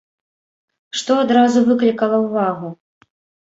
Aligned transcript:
Што 1.01 1.11
адразу 1.25 1.59
выклікала 1.69 2.17
ўвагу? 2.25 2.75